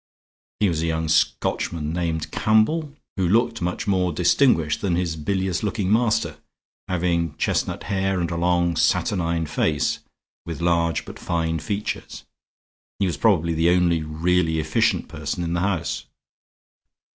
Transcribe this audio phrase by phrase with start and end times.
[0.59, 5.61] He was a young Scotchman named Campbell, who looked much more distinguished than his bilious
[5.61, 6.39] looking master,
[6.87, 9.99] having chestnut hair and a long saturnine face
[10.43, 12.23] with large but fine features.
[12.97, 16.05] He was probably the one really efficient person in the house.